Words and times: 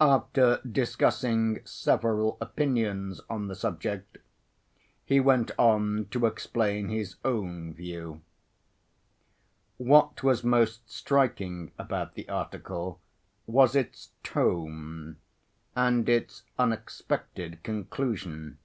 After 0.00 0.60
discussing 0.64 1.60
several 1.64 2.38
opinions 2.40 3.20
on 3.28 3.48
the 3.48 3.56
subject 3.56 4.18
he 5.04 5.18
went 5.18 5.50
on 5.58 6.06
to 6.12 6.26
explain 6.26 6.88
his 6.88 7.16
own 7.24 7.74
view. 7.74 8.20
What 9.76 10.22
was 10.22 10.44
most 10.44 10.88
striking 10.88 11.72
about 11.80 12.14
the 12.14 12.28
article 12.28 13.00
was 13.48 13.74
its 13.74 14.10
tone, 14.22 15.16
and 15.74 16.08
its 16.08 16.44
unexpected 16.56 17.64
conclusion. 17.64 18.58